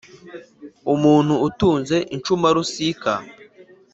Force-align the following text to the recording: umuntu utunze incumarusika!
umuntu 0.93 1.33
utunze 1.47 1.97
incumarusika! 2.15 3.13